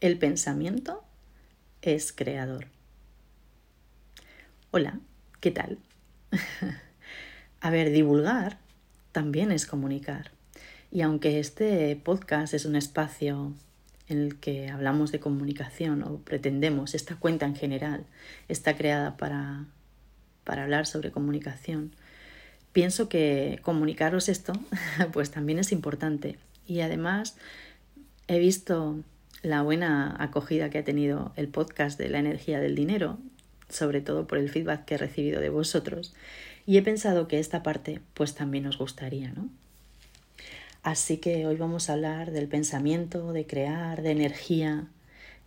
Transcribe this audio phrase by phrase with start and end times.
[0.00, 1.02] El pensamiento
[1.82, 2.68] es creador.
[4.70, 5.00] Hola,
[5.40, 5.78] ¿qué tal?
[7.60, 8.58] A ver, divulgar
[9.10, 10.30] también es comunicar.
[10.92, 13.54] Y aunque este podcast es un espacio
[14.06, 18.06] en el que hablamos de comunicación o pretendemos, esta cuenta en general
[18.46, 19.64] está creada para,
[20.44, 21.92] para hablar sobre comunicación,
[22.70, 24.52] pienso que comunicaros esto
[25.12, 26.38] pues también es importante.
[26.68, 27.36] Y además
[28.28, 29.02] he visto
[29.42, 33.18] la buena acogida que ha tenido el podcast de la energía del dinero,
[33.68, 36.14] sobre todo por el feedback que he recibido de vosotros,
[36.66, 39.48] y he pensado que esta parte pues también os gustaría, ¿no?
[40.82, 44.86] Así que hoy vamos a hablar del pensamiento, de crear, de energía,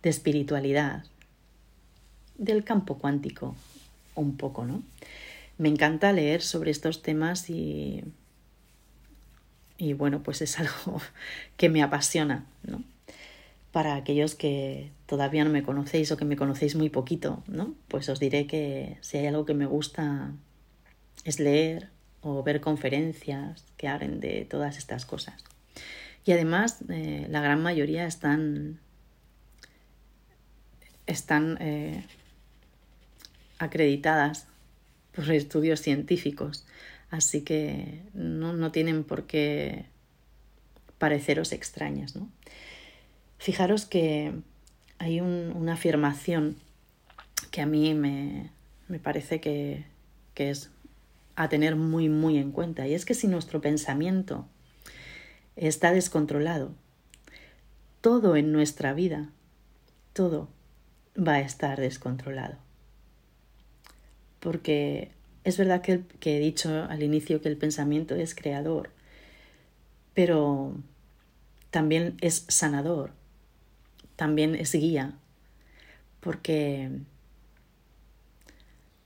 [0.02, 1.04] de espiritualidad,
[2.36, 3.56] del campo cuántico,
[4.14, 4.82] un poco, ¿no?
[5.58, 8.04] Me encanta leer sobre estos temas y,
[9.78, 11.00] y bueno, pues es algo
[11.56, 12.82] que me apasiona, ¿no?
[13.72, 17.74] Para aquellos que todavía no me conocéis o que me conocéis muy poquito, ¿no?
[17.88, 20.32] Pues os diré que si hay algo que me gusta
[21.24, 21.88] es leer
[22.20, 25.42] o ver conferencias que hablen de todas estas cosas.
[26.24, 28.78] Y además, eh, la gran mayoría están,
[31.06, 32.04] están eh,
[33.58, 34.46] acreditadas
[35.14, 36.64] por estudios científicos,
[37.10, 39.86] así que no, no tienen por qué
[40.98, 42.28] pareceros extrañas, ¿no?
[43.42, 44.32] Fijaros que
[44.98, 46.54] hay una afirmación
[47.50, 48.52] que a mí me,
[49.02, 49.84] parece que,
[50.34, 50.70] que es
[51.34, 54.46] a tener muy, muy en cuenta, y es que si nuestro pensamiento
[55.56, 56.70] está descontrolado,
[58.00, 59.28] todo en nuestra vida,
[60.12, 60.48] todo
[61.18, 62.58] va a estar descontrolado.
[64.38, 65.10] Porque
[65.42, 68.90] es verdad que, que, he dicho al inicio que el pensamiento es creador,
[70.14, 70.76] pero
[71.72, 73.20] también es sanador,
[74.22, 75.14] también es guía,
[76.20, 76.88] porque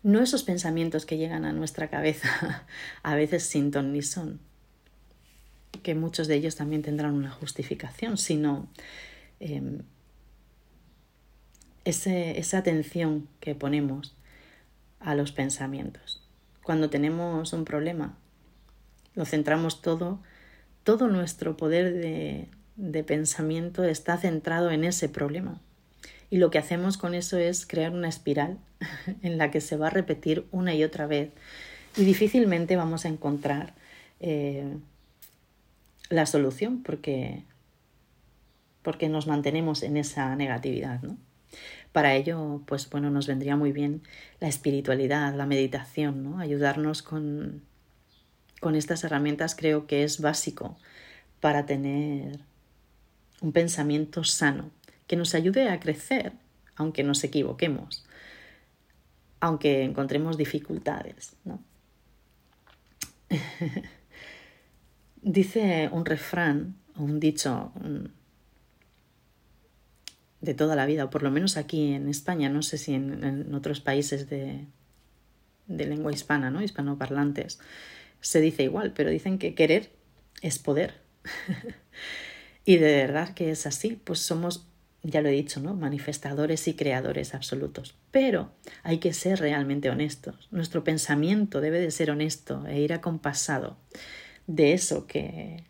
[0.02, 2.66] no esos pensamientos que llegan a nuestra cabeza
[3.02, 4.40] a veces sin ton ni son,
[5.82, 8.68] que muchos de ellos también tendrán una justificación, sino
[9.40, 9.84] em,
[11.86, 14.14] esa atención que ponemos
[15.00, 16.22] a los pensamientos.
[16.62, 18.18] Cuando tenemos un problema,
[19.14, 20.20] lo centramos todo,
[20.84, 25.60] todo nuestro poder de, de pensamiento está centrado en ese problema.
[26.30, 28.58] Y lo que hacemos con eso es crear una espiral
[29.22, 31.30] en la que se va a repetir una y otra vez.
[31.96, 33.74] Y difícilmente vamos a encontrar
[34.20, 34.76] eh,
[36.10, 37.44] la solución porque,
[38.82, 41.00] porque nos mantenemos en esa negatividad.
[41.02, 41.16] ¿no?
[41.92, 44.02] Para ello, pues bueno, nos vendría muy bien
[44.40, 46.38] la espiritualidad, la meditación, ¿no?
[46.38, 47.62] ayudarnos con,
[48.60, 50.76] con estas herramientas creo que es básico
[51.40, 52.40] para tener
[53.40, 54.70] un pensamiento sano
[55.06, 56.32] que nos ayude a crecer,
[56.74, 58.04] aunque nos equivoquemos,
[59.40, 61.36] aunque encontremos dificultades.
[61.44, 61.62] ¿no?
[65.22, 67.72] Dice un refrán o un dicho
[70.40, 73.54] de toda la vida, o por lo menos aquí en España, no sé si en,
[73.54, 74.64] otros países de,
[75.66, 76.62] de lengua hispana, ¿no?
[76.62, 77.58] hispanoparlantes,
[78.20, 79.90] se dice igual, pero dicen que querer
[80.42, 80.94] es poder.
[82.68, 84.66] Y de verdad que es así, pues somos,
[85.04, 85.74] ya lo he dicho, ¿no?
[85.74, 87.94] Manifestadores y creadores absolutos.
[88.10, 88.50] Pero
[88.82, 90.48] hay que ser realmente honestos.
[90.50, 93.76] Nuestro pensamiento debe de ser honesto e ir acompasado
[94.48, 95.62] de eso que,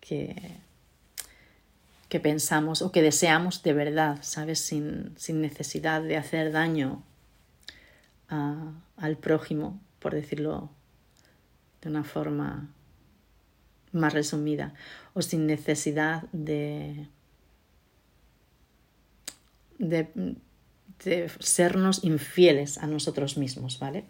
[0.00, 0.56] que,
[2.08, 4.58] que pensamos o que deseamos de verdad, ¿sabes?
[4.60, 7.04] Sin, sin necesidad de hacer daño
[8.30, 10.70] a, al prójimo, por decirlo
[11.82, 12.70] de una forma
[13.92, 14.74] más resumida
[15.14, 17.08] o sin necesidad de,
[19.78, 20.08] de,
[21.40, 24.04] sernos infieles a nosotros mismos, ¿vale?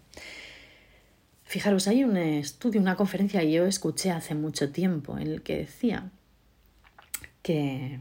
[1.45, 5.57] Fijaros, hay un estudio, una conferencia que yo escuché hace mucho tiempo en el que
[5.57, 6.11] decía
[7.41, 7.99] que,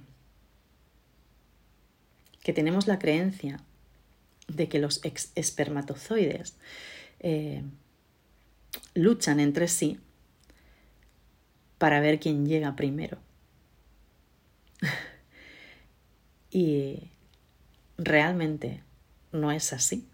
[2.43, 3.61] que tenemos la creencia
[4.47, 5.01] de que los
[5.35, 6.57] espermatozoides
[7.21, 7.63] eh,
[8.95, 9.99] luchan entre sí
[11.81, 13.17] para ver quién llega primero.
[16.51, 17.11] y
[17.97, 18.83] realmente
[19.33, 20.07] no es así.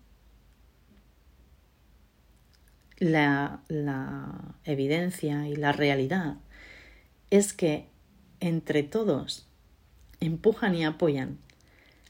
[2.98, 6.36] La, la, evidencia y la realidad
[7.30, 7.88] es que
[8.38, 9.48] entre todos
[10.20, 11.36] empujan y apoyan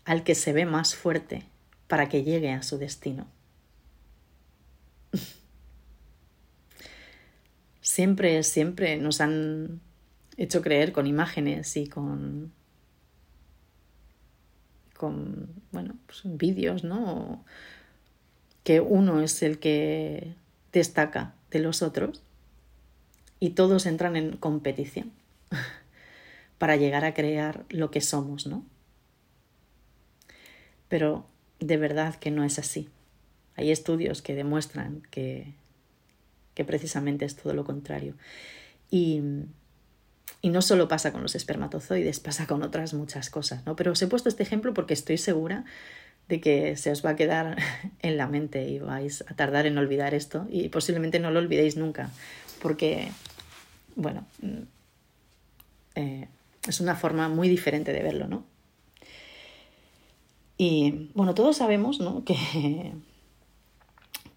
[0.05, 1.45] al que se ve más fuerte
[1.89, 3.27] para que llegue a su destino.
[7.87, 9.81] siempre, siempre nos han
[10.37, 12.53] hecho creer con imágenes y con
[14.93, 17.45] con bueno, pues vídeos, ¿no?
[18.65, 20.35] Que uno es el que
[20.73, 22.23] destaca de los otros
[23.39, 25.13] y todos entran en competición
[26.59, 28.65] para llegar a crear lo que somos, ¿no?
[30.89, 31.25] Pero
[31.61, 32.89] de verdad que no es así.
[33.55, 35.55] Hay estudios que demuestran que,
[36.57, 38.15] que precisamente es todo lo contrario.
[38.91, 39.21] Y,
[40.41, 43.77] y no solo pasa con los espermatozoides, pasa con otras muchas cosas, ¿no?
[43.77, 45.65] Pero os he puesto este ejemplo porque estoy segura
[46.29, 47.57] de que se os va a quedar
[48.01, 51.77] en la mente y vais a tardar en olvidar esto y posiblemente no lo olvidéis
[51.77, 52.11] nunca,
[52.61, 53.13] porque,
[53.95, 54.63] bueno, mm,
[55.95, 56.29] eh,
[56.67, 58.45] es una forma muy diferente de verlo, ¿no?
[60.59, 62.25] Y bueno, todos sabemos ¿no?
[62.25, 62.93] que,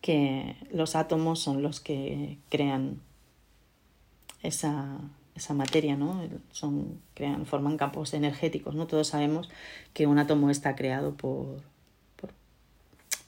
[0.09, 2.99] que los átomos son los que crean
[4.41, 4.97] esa,
[5.35, 6.27] esa materia, ¿no?
[6.49, 8.87] Son, crean, forman campos energéticos, ¿no?
[8.87, 9.51] Todos sabemos
[9.93, 11.61] que un átomo está creado por,
[12.15, 12.31] por,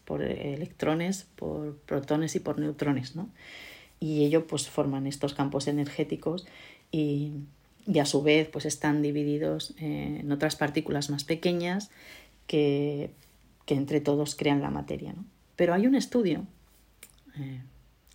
[0.06, 3.30] por electrones, por protones y por neutrones, ¿no?
[4.00, 6.48] Y ellos pues forman estos campos energéticos
[6.92, 7.34] y,
[7.86, 11.92] y a su vez pues están divididos en otras partículas más pequeñas
[12.48, 13.12] que,
[13.68, 15.14] que entre todos crean la materia.
[15.14, 15.26] ¿no?
[15.56, 16.48] Pero hay un estudio
[17.38, 17.62] eh,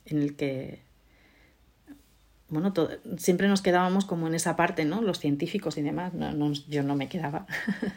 [0.07, 0.87] en el que
[2.49, 2.73] bueno,
[3.17, 5.03] siempre nos quedábamos como en esa parte, ¿no?
[5.03, 7.47] Los científicos y demás, no, yo no me quedaba.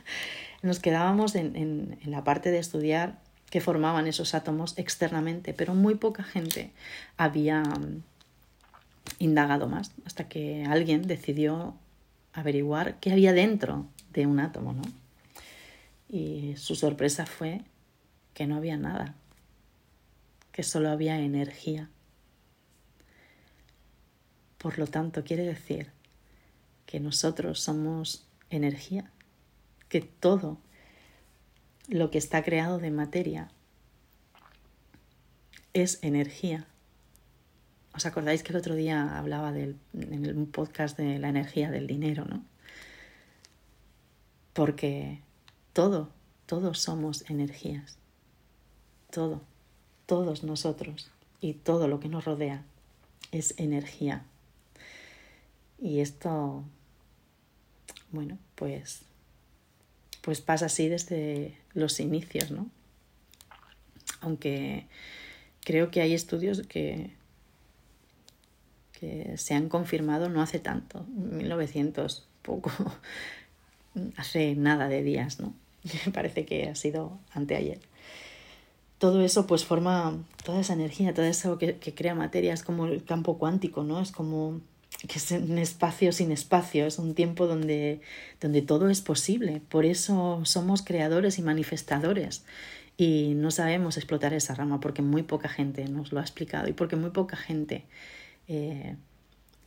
[0.63, 3.19] nos quedábamos en, en, en, la parte de estudiar
[3.51, 6.71] qué formaban esos átomos externamente, pero muy poca gente
[7.16, 8.04] había mm,
[9.19, 11.75] indagado más, hasta que alguien decidió
[12.33, 14.81] averiguar qué había dentro de un átomo, ¿no?
[16.07, 17.62] Y su sorpresa fue
[18.33, 19.16] que no había nada,
[20.60, 21.90] que solo había energía.
[24.58, 25.90] Por lo tanto, quiere decir
[26.86, 29.10] que nosotros somos energía,
[29.88, 30.58] que todo
[31.88, 33.50] lo que está creado de materia
[35.72, 36.68] es energía.
[37.96, 41.88] ¿Os acordáis que el otro día hablaba del, en el podcast de la energía del
[41.88, 42.44] dinero, no?
[44.52, 45.22] Porque
[45.72, 46.12] todo,
[46.48, 47.98] todos somos energías.
[49.10, 49.42] Todo,
[50.10, 52.64] todos nosotros y todo lo que nos rodea
[53.32, 54.26] es energía.
[55.78, 56.64] Y esto,
[58.12, 59.04] bueno, pues,
[60.24, 62.72] pues pasa así desde los inicios, ¿no?
[64.22, 64.88] Aunque
[65.64, 67.12] creo que hay estudios que,
[69.00, 72.72] que se han confirmado no hace tanto, 1900, poco,
[74.18, 75.54] hace nada de días, ¿no?
[76.04, 77.80] Me parece que ha sido anteayer.
[79.00, 82.86] Todo eso pues forma toda esa energía, todo eso que, que crea materia, es como
[82.86, 84.00] el campo cuántico, ¿no?
[84.01, 84.62] Es como
[85.07, 88.01] que es un espacio sin espacio, es un tiempo donde,
[88.42, 89.62] donde todo es posible.
[89.69, 92.44] Por eso somos creadores y manifestadores
[92.98, 96.74] y no sabemos explotar esa rama porque muy poca gente nos lo ha explicado y
[96.74, 97.86] porque muy poca gente
[98.50, 98.98] eh,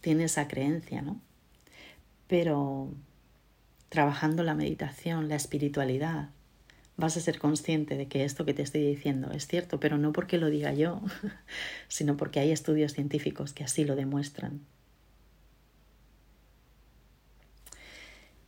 [0.03, 1.19] tiene esa creencia, ¿no?
[2.27, 2.91] Pero
[3.89, 6.29] trabajando la meditación, la espiritualidad,
[6.97, 10.13] vas a ser consciente de que esto que te estoy diciendo es cierto, pero no
[10.13, 11.01] porque lo diga yo,
[11.89, 14.61] sino porque hay estudios científicos que así lo demuestran.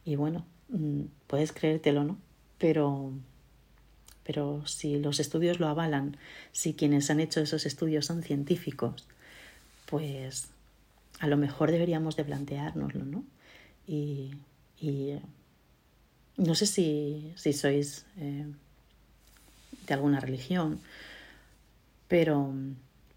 [0.05, 2.19] Y bueno, mm, puedes creértelo, ¿no?
[2.59, 3.13] Pero,
[4.25, 6.17] pero si los estudios lo avalan,
[6.53, 9.07] si quienes han hecho esos estudios son científicos,
[9.87, 10.49] pues
[11.21, 13.25] a lo mejor deberíamos de planteárnoslo, ¿no?
[13.87, 14.33] Y
[14.85, 15.19] y
[16.37, 18.47] no sé si, si sois eh,
[19.87, 20.81] de alguna religión,
[22.09, 22.53] pero,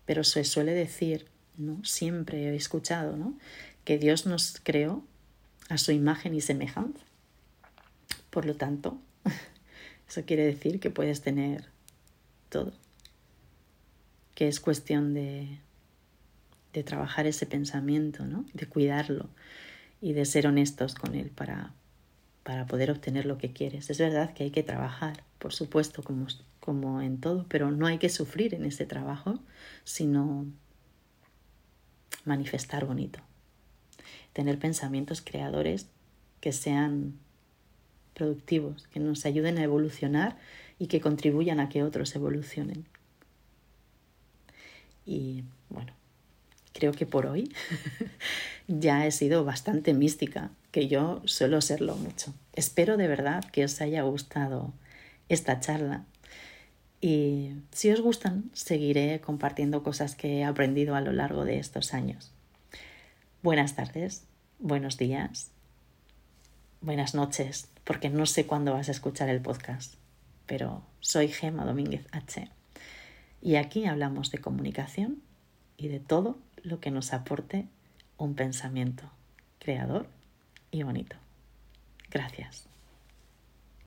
[0.05, 1.83] pero se suele decir, ¿no?
[1.83, 3.37] Siempre he escuchado, ¿no?
[3.83, 5.03] Que Dios nos creó
[5.69, 6.99] a su imagen y semejanza.
[8.29, 8.99] Por lo tanto,
[10.09, 11.65] eso quiere decir que puedes tener
[12.49, 12.73] todo.
[14.35, 15.59] Que es cuestión de,
[16.73, 18.45] de trabajar ese pensamiento, ¿no?
[18.53, 19.29] De cuidarlo,
[20.01, 21.73] y de ser honestos con él para,
[22.47, 23.89] para poder obtener lo que quieres.
[23.89, 26.27] Es verdad que hay que trabajar, por supuesto, como,
[26.61, 29.39] como en todo, pero no hay que sufrir en ese trabajo,
[29.83, 30.45] sino
[32.23, 33.19] manifestar bonito.
[34.31, 35.87] Tener pensamientos creadores
[36.39, 37.19] que sean
[38.13, 40.37] productivos, que nos ayuden a evolucionar
[40.79, 42.85] y que contribuyan a que otros evolucionen.
[45.05, 45.43] Y
[46.77, 47.51] creo que por hoy
[48.67, 52.35] ya he sido bastante mística, que yo suelo serlo mucho.
[52.53, 54.73] Espero de verdad que os haya gustado
[55.27, 56.05] esta charla.
[57.01, 61.95] Y si os gustan, seguiré compartiendo cosas que he aprendido a lo largo de estos
[61.95, 62.31] años.
[63.41, 64.25] Buenas tardes,
[64.59, 65.49] buenos días,
[66.81, 69.95] buenas noches, porque no sé cuándo vas a escuchar el podcast,
[70.45, 72.49] pero soy Gema Domínguez H.
[73.41, 75.23] Y aquí hablamos de comunicación
[75.77, 77.67] y de todo lo que nos aporte
[78.17, 79.09] un pensamiento
[79.59, 80.07] creador
[80.71, 81.15] y bonito.
[82.09, 82.67] Gracias.